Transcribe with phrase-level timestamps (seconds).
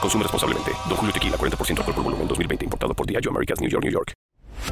[0.00, 0.72] Consume responsablemente.
[0.88, 2.64] Don Julio Tequila, 40% alcohol por volumen, 2020.
[2.64, 4.12] Importado por Diageo Americas, New York, New York.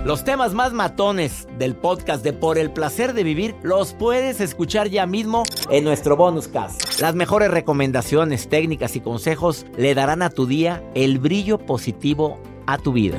[0.05, 4.89] Los temas más matones del podcast de Por el Placer de Vivir los puedes escuchar
[4.89, 7.01] ya mismo en nuestro bonus cast.
[7.01, 12.77] Las mejores recomendaciones, técnicas y consejos le darán a tu día el brillo positivo a
[12.77, 13.19] tu vida.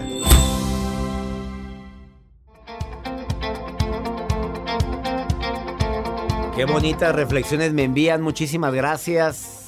[6.56, 9.65] Qué bonitas reflexiones me envían, muchísimas gracias.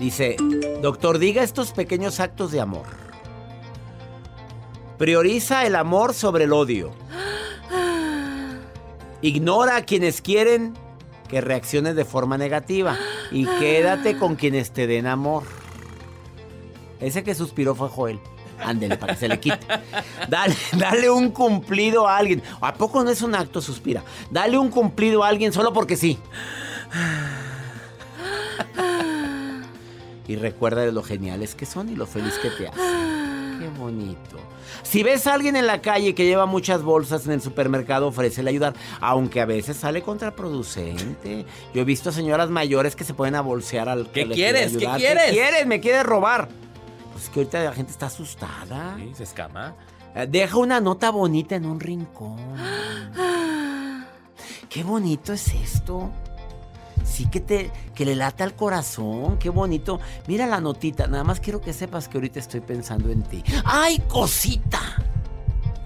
[0.00, 0.36] Dice,
[0.80, 2.86] doctor, diga estos pequeños actos de amor.
[4.96, 6.90] Prioriza el amor sobre el odio.
[9.20, 10.72] Ignora a quienes quieren
[11.28, 12.96] que reacciones de forma negativa
[13.30, 15.42] y quédate con quienes te den amor.
[16.98, 18.20] Ese que suspiró fue Joel.
[18.58, 19.66] Ándele para que se le quite.
[20.30, 22.42] Dale, dale un cumplido a alguien.
[22.62, 24.02] ¿A poco no es un acto suspira?
[24.30, 26.18] Dale un cumplido a alguien solo porque sí.
[30.30, 32.78] Y recuerda de lo geniales que son y lo feliz que te hacen.
[33.58, 34.36] Qué bonito.
[34.84, 38.50] Si ves a alguien en la calle que lleva muchas bolsas en el supermercado, ofrécele
[38.50, 41.44] ayudar, aunque a veces sale contraproducente.
[41.74, 44.76] Yo he visto señoras mayores que se pueden a bolsear al ¿Qué que le quieres?
[44.76, 45.30] quiere ¿Qué quieres?
[45.32, 45.66] quieres?
[45.66, 46.48] ¿Me quieres robar?
[47.12, 48.94] Pues que ahorita la gente está asustada.
[48.98, 49.74] Sí, se escama.
[50.14, 52.38] Eh, Deja una nota bonita en un rincón.
[54.70, 56.12] Qué bonito es esto.
[57.04, 60.00] Sí que te que le lata al corazón, qué bonito.
[60.26, 63.42] Mira la notita, nada más quiero que sepas que ahorita estoy pensando en ti.
[63.64, 64.80] ¡Ay, cosita!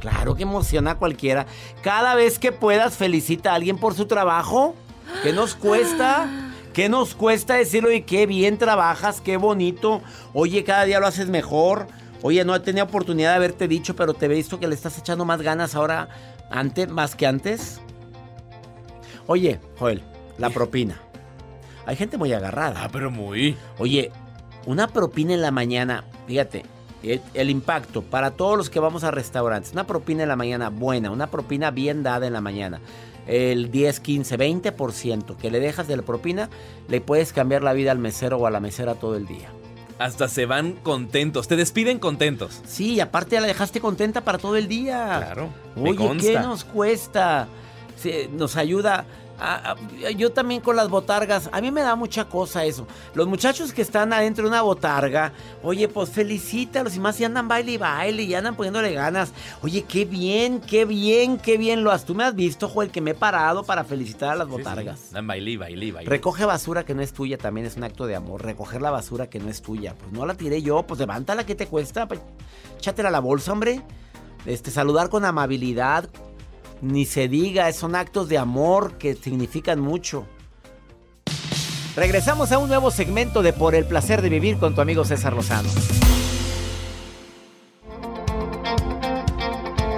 [0.01, 1.47] Claro que emociona a cualquiera.
[1.83, 4.75] Cada vez que puedas felicita a alguien por su trabajo.
[5.23, 6.29] ¿Qué nos cuesta?
[6.75, 10.03] ¿Qué nos cuesta decirlo y qué bien trabajas, qué bonito?
[10.33, 11.87] Oye, cada día lo haces mejor.
[12.21, 15.25] Oye, no tenido oportunidad de haberte dicho, pero te he visto que le estás echando
[15.25, 16.09] más ganas ahora,
[16.51, 17.81] antes, más que antes.
[19.27, 20.03] Oye, Joel,
[20.37, 21.04] la propina.
[21.87, 22.83] Hay gente muy agarrada.
[22.83, 23.57] Ah, pero muy.
[23.79, 24.11] Oye,
[24.67, 26.65] una propina en la mañana, fíjate,
[27.03, 29.73] el, el impacto para todos los que vamos a restaurantes.
[29.73, 32.81] Una propina en la mañana buena, una propina bien dada en la mañana.
[33.27, 36.51] El 10, 15, 20% que le dejas de la propina,
[36.89, 39.51] le puedes cambiar la vida al mesero o a la mesera todo el día.
[39.99, 41.49] Hasta se van contentos.
[41.49, 42.61] Te despiden contentos.
[42.67, 45.17] Sí, y aparte ya la dejaste contenta para todo el día.
[45.19, 45.49] Claro.
[45.77, 46.19] Oye.
[46.21, 47.49] ¿qué nos cuesta?
[48.33, 49.07] Nos ayuda.
[49.39, 52.87] A- a- yo también con las botargas, a mí me da mucha cosa eso.
[53.15, 57.49] Los muchachos que están adentro de una botarga, oye, pues felicítalos y más si andan
[57.49, 59.33] baile y baile y andan poniéndole ganas.
[59.63, 62.05] Oye, qué bien, qué bien, qué bien lo has.
[62.05, 64.59] Tú me has visto, Joel, que me he parado para felicitar a las Sí, sí.
[64.59, 65.11] botargas.
[65.13, 66.09] Dan bailí, bailí, bailí.
[66.09, 68.43] Recoge basura que no es tuya, también es un acto de amor.
[68.45, 69.95] Recoger la basura que no es tuya.
[69.99, 72.07] Pues no la tiré yo, pues levántala, ¿qué te cuesta?
[72.79, 73.83] Échatela a la bolsa, hombre.
[74.47, 76.09] Este, saludar con amabilidad.
[76.85, 80.27] Ni se diga, son actos de amor que significan mucho.
[81.97, 85.33] Regresamos a un nuevo segmento de Por el placer de vivir con tu amigo César
[85.33, 85.71] Lozano.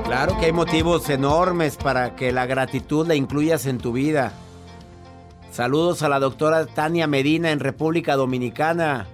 [0.05, 4.33] Claro que hay motivos enormes para que la gratitud la incluyas en tu vida.
[5.51, 9.09] Saludos a la doctora Tania Medina en República Dominicana.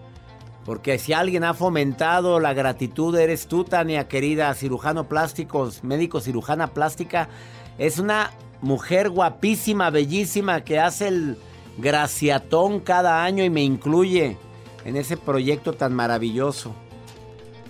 [0.67, 6.67] Porque si alguien ha fomentado la gratitud, eres tú, Tania, querida cirujano plástico, médico cirujana
[6.69, 7.31] plástica.
[7.79, 8.31] Es una
[8.61, 11.39] mujer guapísima, bellísima, que hace el
[11.79, 14.37] graciatón cada año y me incluye
[14.85, 16.75] en ese proyecto tan maravilloso.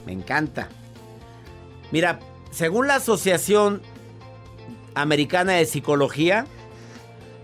[0.06, 0.68] Me encanta.
[1.90, 2.20] Mira,
[2.50, 3.82] según la Asociación
[4.94, 6.46] Americana de Psicología,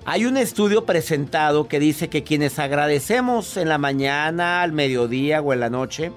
[0.04, 5.52] hay un estudio presentado que dice que quienes agradecemos en la mañana, al mediodía o
[5.52, 6.12] en la noche,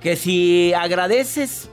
[0.00, 1.68] que si agradeces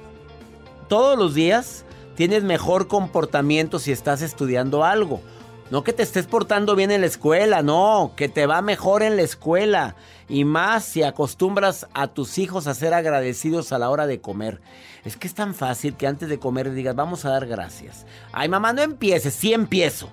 [0.88, 1.84] todos los días,
[2.18, 5.22] tienes mejor comportamiento si estás estudiando algo.
[5.69, 9.18] No que te estés portando bien en la escuela, no, que te va mejor en
[9.18, 9.96] la escuela.
[10.28, 14.62] Y más si acostumbras a tus hijos a ser agradecidos a la hora de comer.
[15.06, 18.06] Es que es tan fácil que antes de comer digas, vamos a dar gracias.
[18.31, 20.10] Ay, mamá, no empieces, sí empiezo.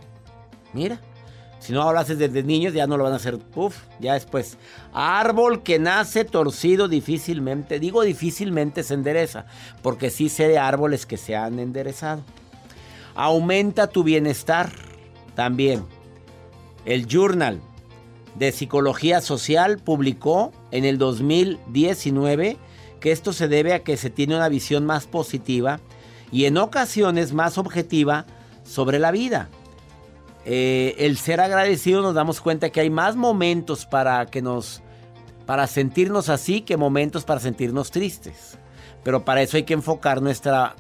[0.75, 1.01] Mira,
[1.65, 3.39] si no hablas desde niños, ya no lo van a hacer.
[3.55, 4.59] Uf, ya después.
[4.93, 7.81] Árbol que nace torcido difícilmente.
[7.81, 9.47] Digo difícilmente se endereza,
[9.81, 12.23] porque sí sé de árboles que se han enderezado.
[13.15, 14.73] Aumenta tu bienestar
[15.35, 15.87] también.
[16.85, 17.63] El Journal
[18.35, 22.59] de Psicología Social publicó en el 2019
[23.01, 25.81] que esto se debe a que se tiene una visión más positiva
[26.31, 28.27] y en ocasiones más objetiva
[28.65, 29.49] sobre la vida.
[30.45, 34.83] Eh, el ser agradecido nos damos cuenta que hay más momentos para que nos
[35.47, 38.59] para sentirnos así que momentos para sentirnos tristes.
[39.03, 40.77] Pero para eso hay que enfocar nuestra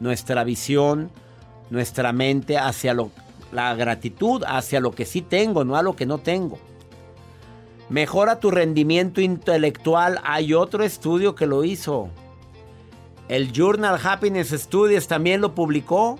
[0.00, 1.10] nuestra visión,
[1.70, 3.10] nuestra mente hacia lo,
[3.52, 6.58] la gratitud hacia lo que sí tengo, no a lo que no tengo.
[7.88, 10.20] Mejora tu rendimiento intelectual.
[10.22, 12.10] Hay otro estudio que lo hizo.
[13.28, 16.18] El Journal Happiness Studies también lo publicó.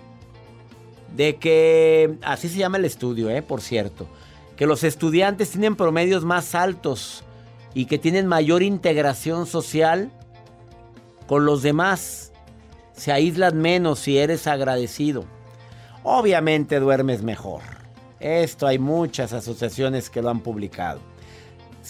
[1.16, 4.06] De que, así se llama el estudio, eh, por cierto.
[4.56, 7.24] Que los estudiantes tienen promedios más altos
[7.74, 10.10] y que tienen mayor integración social
[11.26, 12.32] con los demás.
[12.92, 15.24] Se aíslan menos si eres agradecido
[16.02, 17.60] obviamente duermes mejor.
[18.18, 21.00] Esto hay muchas asociaciones que lo han publicado.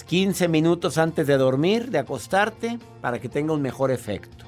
[0.07, 4.45] 15 minutos antes de dormir, de acostarte, para que tenga un mejor efecto.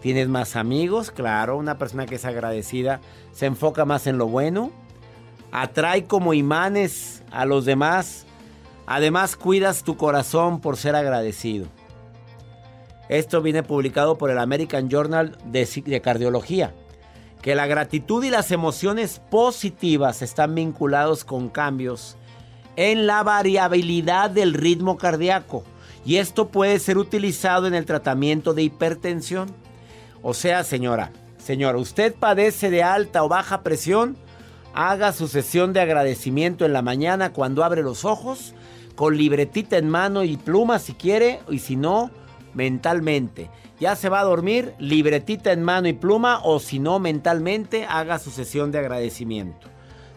[0.00, 3.00] Tienes más amigos, claro, una persona que es agradecida
[3.32, 4.70] se enfoca más en lo bueno,
[5.52, 8.26] atrae como imanes a los demás,
[8.86, 11.66] además cuidas tu corazón por ser agradecido.
[13.08, 16.74] Esto viene publicado por el American Journal de, de Cardiología
[17.46, 22.16] que la gratitud y las emociones positivas están vinculados con cambios
[22.74, 25.62] en la variabilidad del ritmo cardíaco
[26.04, 29.48] y esto puede ser utilizado en el tratamiento de hipertensión.
[30.28, 34.16] O sea, señora, señora, usted padece de alta o baja presión,
[34.74, 38.52] haga su sesión de agradecimiento en la mañana cuando abre los ojos,
[38.96, 42.10] con libretita en mano y pluma si quiere, y si no,
[42.54, 47.86] mentalmente ya se va a dormir, libretita en mano y pluma, o si no, mentalmente
[47.88, 49.68] haga su sesión de agradecimiento.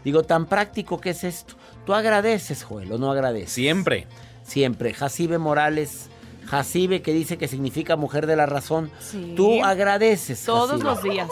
[0.03, 1.53] Digo, tan práctico que es esto.
[1.85, 3.51] ¿Tú agradeces, Joel, o no agradeces?
[3.51, 4.07] Siempre.
[4.41, 4.95] Siempre.
[4.95, 6.09] Jacibe Morales,
[6.49, 8.91] Jacibe, que dice que significa mujer de la razón.
[9.35, 10.43] Tú agradeces.
[10.43, 11.29] Todos los días.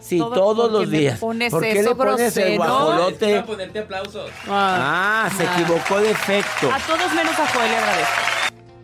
[0.00, 1.18] Sí, todos los días.
[1.18, 3.30] Pones ¿Por qué le pones el guajolote?
[3.30, 4.30] para ponerte aplausos.
[4.48, 6.70] Ah, ah se equivocó de efecto.
[6.72, 8.40] A todos menos a Joel le agradezco.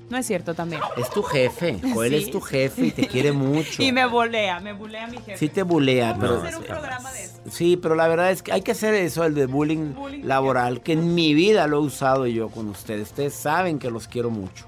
[0.08, 0.80] No es cierto también.
[0.96, 1.80] Es tu jefe.
[1.92, 3.82] Joel es tu jefe y te quiere mucho.
[3.82, 5.36] Y me bulea, me bulea mi jefe.
[5.36, 6.42] Sí te bulea, Vamos pero.
[6.42, 7.34] hacer un programa de eso.
[7.50, 10.92] Sí, pero la verdad es que hay que hacer eso, el de bullying, laboral, que
[10.92, 13.08] en mi vida lo he usado yo con ustedes.
[13.08, 14.66] Ustedes saben que los quiero mucho.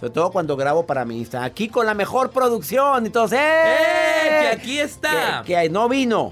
[0.00, 1.46] Sobre todo cuando grabo para mi Instagram.
[1.46, 3.04] Aquí con la mejor producción.
[3.04, 3.74] Entonces, ¡eh!
[3.74, 4.40] ¡Eh!
[4.40, 5.42] Que aquí está.
[5.44, 6.30] Que, que no vino.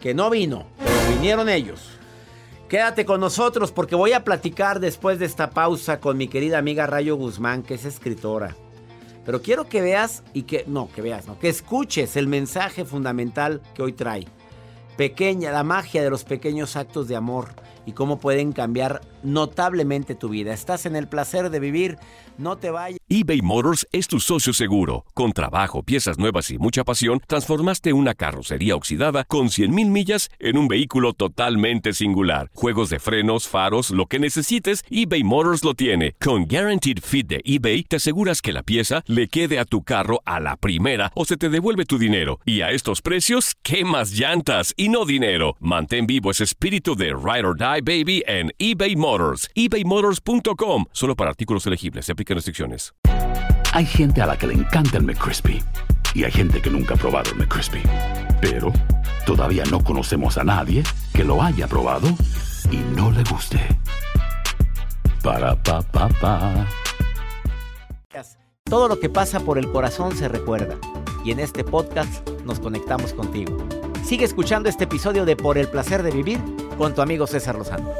[0.00, 0.66] Que no vino.
[0.76, 1.92] Pero vinieron ellos.
[2.68, 6.88] Quédate con nosotros porque voy a platicar después de esta pausa con mi querida amiga
[6.88, 8.56] Rayo Guzmán, que es escritora.
[9.24, 13.62] Pero quiero que veas y que, no, que veas, no, que escuches el mensaje fundamental
[13.74, 14.26] que hoy trae.
[14.96, 17.50] Pequeña, la magia de los pequeños actos de amor
[17.88, 20.52] y cómo pueden cambiar notablemente tu vida.
[20.52, 21.96] Estás en el placer de vivir,
[22.36, 22.98] no te vayas.
[23.08, 25.06] eBay Motors es tu socio seguro.
[25.14, 30.58] Con trabajo, piezas nuevas y mucha pasión, transformaste una carrocería oxidada con 100.000 millas en
[30.58, 32.50] un vehículo totalmente singular.
[32.52, 36.12] Juegos de frenos, faros, lo que necesites, eBay Motors lo tiene.
[36.20, 40.20] Con Guaranteed Fit de eBay, te aseguras que la pieza le quede a tu carro
[40.26, 42.38] a la primera o se te devuelve tu dinero.
[42.44, 45.56] Y a estos precios, ¿qué más llantas y no dinero?
[45.58, 49.48] Mantén vivo ese espíritu de Ride or Die Baby en eBay Motors.
[49.54, 50.84] ebaymotors.com.
[50.92, 52.06] Solo para artículos elegibles.
[52.06, 52.94] Se aplican restricciones.
[53.72, 55.62] Hay gente a la que le encanta el McCrispy.
[56.14, 57.82] Y hay gente que nunca ha probado el McCrispy.
[58.40, 58.72] Pero
[59.26, 60.82] todavía no conocemos a nadie
[61.12, 62.08] que lo haya probado
[62.70, 63.60] y no le guste.
[65.22, 66.66] Para pa pa pa.
[68.64, 70.76] Todo lo que pasa por el corazón se recuerda.
[71.24, 73.56] Y en este podcast nos conectamos contigo.
[74.08, 76.40] Sigue escuchando este episodio de Por el placer de vivir
[76.78, 77.92] con tu amigo César Lozano.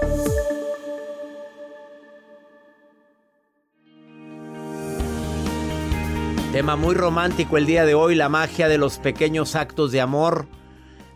[6.50, 10.46] Tema muy romántico el día de hoy, la magia de los pequeños actos de amor.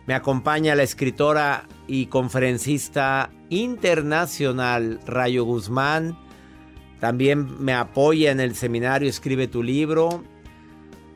[0.05, 6.19] Me acompaña la escritora y conferencista internacional Rayo Guzmán.
[6.99, 10.23] También me apoya en el seminario Escribe tu libro.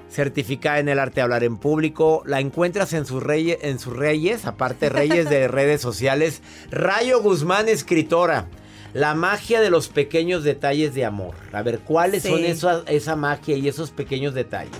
[0.09, 2.23] Certificada en el arte de hablar en público.
[2.25, 6.41] La encuentras en sus reyes, en sus reyes, aparte reyes de redes sociales.
[6.71, 8.47] Rayo Guzmán, escritora.
[8.93, 11.35] La magia de los pequeños detalles de amor.
[11.51, 12.29] A ver, ¿cuáles Sí.
[12.29, 14.71] son esa, esa magia y esos pequeños detalles?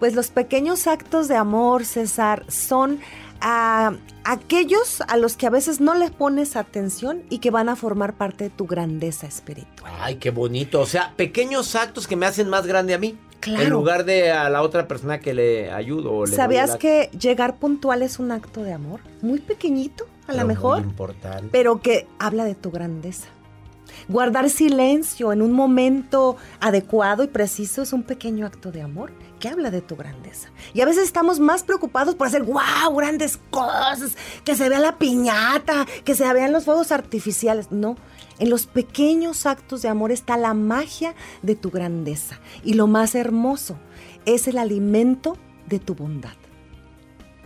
[0.00, 2.98] Pues los pequeños actos de amor, César, son
[3.40, 7.76] ah, aquellos a los que a veces no les pones atención y que van a
[7.76, 9.92] formar parte de tu grandeza espiritual.
[10.00, 10.80] Ay, qué bonito.
[10.80, 13.16] O sea, pequeños actos que me hacen más grande a mí.
[13.44, 13.62] Claro.
[13.62, 16.12] En lugar de a la otra persona que le ayudo.
[16.12, 19.00] o le ¿Sabías la- que llegar puntual es un acto de amor?
[19.22, 21.48] Muy pequeñito, a lo muy mejor, importante.
[21.52, 23.26] pero que habla de tu grandeza.
[24.08, 29.48] Guardar silencio en un momento adecuado y preciso es un pequeño acto de amor que
[29.48, 30.48] habla de tu grandeza.
[30.72, 34.96] Y a veces estamos más preocupados por hacer, wow, grandes cosas, que se vea la
[34.98, 37.70] piñata, que se vean los fuegos artificiales.
[37.70, 37.96] No,
[38.38, 42.40] en los pequeños actos de amor está la magia de tu grandeza.
[42.64, 43.76] Y lo más hermoso
[44.26, 45.36] es el alimento
[45.68, 46.34] de tu bondad.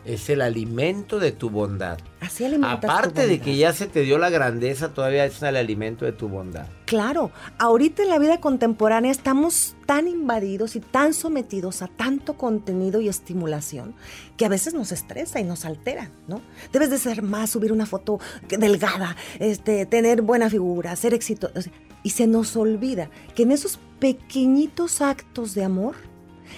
[0.09, 1.99] Es el alimento de tu bondad.
[2.21, 5.55] Así alimentas tu Aparte de que ya se te dio la grandeza, todavía es el
[5.55, 6.67] alimento de tu bondad.
[6.87, 13.03] Claro, ahorita en la vida contemporánea estamos tan invadidos y tan sometidos a tanto contenido
[13.03, 13.95] y estimulación
[14.39, 16.41] que a veces nos estresa y nos altera, ¿no?
[16.73, 21.61] Debes de ser más, subir una foto delgada, este, tener buena figura, ser exitoso.
[21.61, 21.73] sea,
[22.03, 25.97] y se nos olvida que en esos pequeñitos actos de amor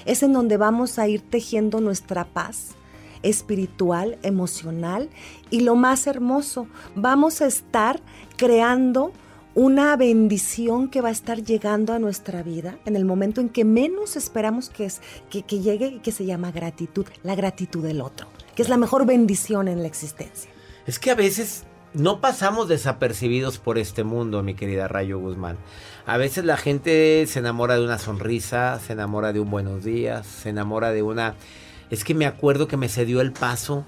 [0.04, 2.76] es en donde vamos a ir tejiendo nuestra paz
[3.22, 5.08] espiritual, emocional
[5.50, 8.00] y lo más hermoso, vamos a estar
[8.36, 9.12] creando
[9.54, 13.64] una bendición que va a estar llegando a nuestra vida en el momento en que
[13.64, 18.00] menos esperamos que, es, que, que llegue y que se llama gratitud, la gratitud del
[18.00, 20.50] otro, que es la mejor bendición en la existencia.
[20.86, 25.56] Es que a veces no pasamos desapercibidos por este mundo, mi querida Rayo Guzmán.
[26.06, 30.26] A veces la gente se enamora de una sonrisa, se enamora de un buenos días,
[30.26, 31.34] se enamora de una...
[31.90, 33.84] Es que me acuerdo que me cedió el paso.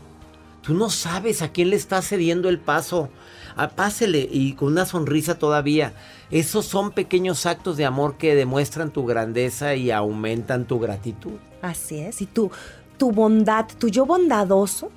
[0.63, 3.09] Tú no sabes a quién le estás cediendo el paso.
[3.57, 5.93] Ah, pásele y con una sonrisa todavía.
[6.31, 11.33] Esos son pequeños actos de amor que demuestran tu grandeza y aumentan tu gratitud.
[11.61, 12.51] Así es, y tu,
[12.97, 14.91] tu bondad, tu yo bondadoso,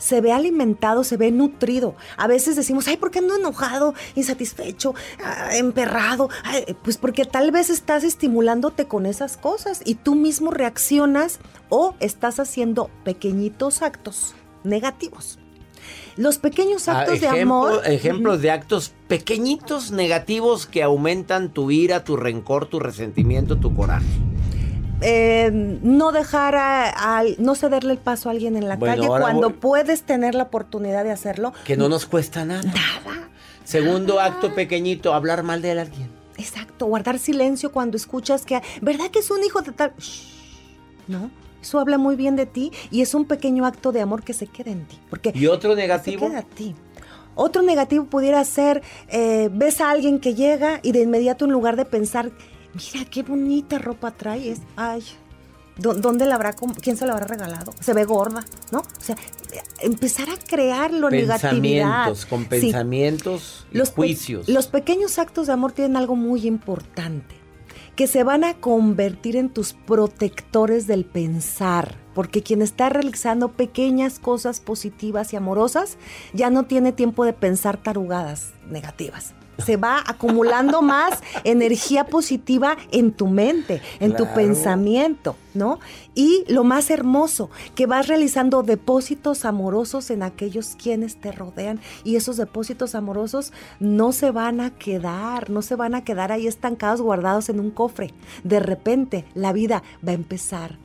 [0.00, 1.94] se ve alimentado, se ve nutrido.
[2.16, 6.28] A veces decimos, ay, ¿por qué ando enojado, insatisfecho, ah, emperrado?
[6.42, 11.38] Ay, pues porque tal vez estás estimulándote con esas cosas y tú mismo reaccionas
[11.68, 15.38] o estás haciendo pequeñitos actos negativos.
[16.16, 17.82] Los pequeños Ah, actos de amor.
[17.84, 24.06] Ejemplos de actos pequeñitos negativos que aumentan tu ira, tu rencor, tu resentimiento, tu coraje.
[25.00, 25.50] Eh,
[25.82, 29.50] no dejar a, a- no cederle el paso a alguien en la Bueno, calle cuando
[29.50, 31.52] voy- puedes tener la oportunidad de hacerlo.
[31.64, 32.62] Que no nos cuesta nada.
[32.64, 33.28] Nada.
[33.64, 36.10] Segundo acto pequeñito, hablar mal de alguien.
[36.38, 39.92] Exacto, guardar silencio cuando escuchas que, ¿verdad que es un hijo de tal?
[39.98, 40.22] Shh,
[41.08, 41.30] ¿No?
[41.62, 44.46] Eso habla muy bien de ti y es un pequeño acto de amor que se
[44.46, 44.98] queda en ti.
[45.10, 46.74] Porque Y otro se negativo, queda a ti.
[47.34, 51.76] Otro negativo pudiera ser, eh, ves a alguien que llega y de inmediato en lugar
[51.76, 52.30] de pensar,
[52.74, 55.02] mira qué bonita ropa trae, es, ay,
[55.76, 57.72] ¿dó- ¿dónde la habrá, quién se la habrá regalado?
[57.80, 58.78] Se ve gorda, ¿no?
[58.80, 59.16] O sea,
[59.80, 62.04] empezar a crear lo negatividad.
[62.06, 62.46] pensamientos, con Sí.
[62.48, 64.48] pensamientos y Los pe- juicios.
[64.48, 67.34] Los pequeños actos de amor tienen algo muy importante,
[67.96, 74.18] que se van a convertir en tus protectores del pensar, porque quien está realizando pequeñas
[74.18, 75.96] cosas positivas y amorosas
[76.32, 79.34] ya no tiene tiempo de pensar tarugadas negativas.
[79.64, 85.78] Se va acumulando más energía positiva en tu mente, en tu pensamiento, ¿no?
[86.14, 92.16] Y lo más hermoso, que vas realizando depósitos amorosos en aquellos quienes te rodean y
[92.16, 97.00] esos depósitos amorosos no se van a quedar, no se van a quedar ahí estancados,
[97.00, 98.12] guardados en un cofre.
[98.44, 100.78] De repente la vida va a empezar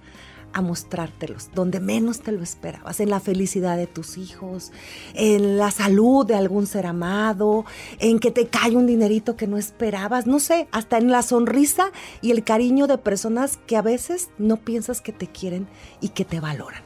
[0.55, 4.71] a mostrártelos donde menos te lo esperabas, en la felicidad de tus hijos,
[5.13, 7.65] en la salud de algún ser amado,
[7.99, 11.91] en que te cae un dinerito que no esperabas, no sé, hasta en la sonrisa
[12.21, 15.67] y el cariño de personas que a veces no piensas que te quieren
[15.99, 16.81] y que te valoran.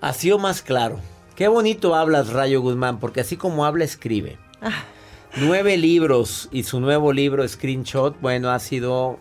[0.00, 1.00] Así o más claro.
[1.34, 4.38] Qué bonito hablas, Rayo Guzmán, porque así como habla, escribe.
[4.62, 4.84] Ah.
[5.36, 9.18] Nueve libros y su nuevo libro, Screenshot, bueno, ha sido.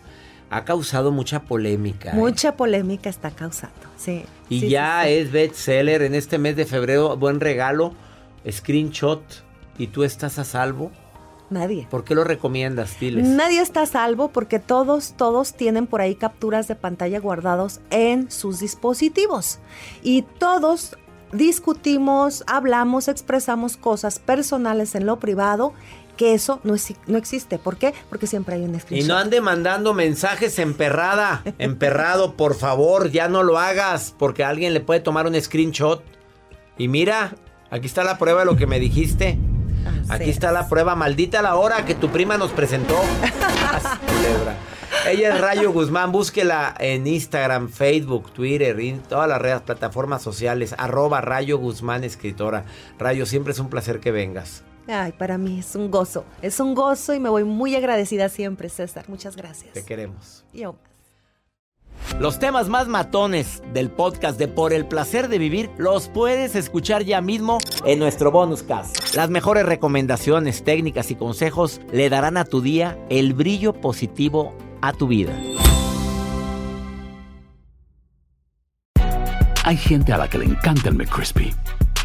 [0.49, 2.11] Ha causado mucha polémica.
[2.11, 2.15] ¿eh?
[2.15, 4.23] Mucha polémica está causando, sí.
[4.49, 5.15] Y sí, ya sí, sí.
[5.15, 7.17] es bestseller en este mes de febrero.
[7.17, 7.93] Buen regalo.
[8.49, 9.23] Screenshot.
[9.77, 10.91] ¿Y tú estás a salvo?
[11.49, 11.87] Nadie.
[11.89, 12.99] ¿Por qué lo recomiendas?
[12.99, 13.27] Diles.
[13.27, 18.31] Nadie está a salvo porque todos, todos tienen por ahí capturas de pantalla guardados en
[18.31, 19.59] sus dispositivos.
[20.01, 20.97] Y todos
[21.31, 25.73] discutimos, hablamos, expresamos cosas personales en lo privado
[26.15, 27.59] que eso no, es, no existe.
[27.59, 27.93] ¿Por qué?
[28.09, 29.09] Porque siempre hay un Y screenshot.
[29.09, 34.79] no ande mandando mensajes emperrada, emperrado, por favor, ya no lo hagas, porque alguien le
[34.79, 36.03] puede tomar un screenshot.
[36.77, 37.35] Y mira,
[37.69, 39.37] aquí está la prueba de lo que me dijiste.
[40.09, 40.29] Así Aquí es.
[40.37, 42.99] está la prueba, maldita la hora que tu prima nos presentó.
[45.07, 50.23] Ella es Rayo Guzmán, búsquela en Instagram, Facebook, Twitter y en todas las redes, plataformas
[50.23, 52.65] sociales, arroba Rayo Guzmán Escritora.
[52.97, 54.63] Rayo, siempre es un placer que vengas.
[54.87, 56.25] Ay, para mí es un gozo.
[56.41, 59.05] Es un gozo y me voy muy agradecida siempre, César.
[59.09, 59.73] Muchas gracias.
[59.73, 60.45] Te queremos.
[60.53, 60.75] Yo.
[62.19, 67.03] Los temas más matones del podcast de Por el placer de vivir los puedes escuchar
[67.03, 69.15] ya mismo en nuestro bonus cast.
[69.15, 74.93] Las mejores recomendaciones, técnicas y consejos le darán a tu día el brillo positivo a
[74.93, 75.33] tu vida.
[79.63, 81.53] Hay gente a la que le encanta el McCrispy